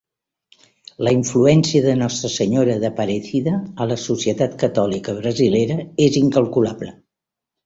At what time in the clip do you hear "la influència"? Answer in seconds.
1.07-1.81